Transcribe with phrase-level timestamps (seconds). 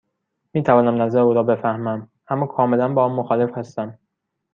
[0.53, 3.99] می توانم نظر او را بفهمم، اما کاملا با آن مخالف هستم.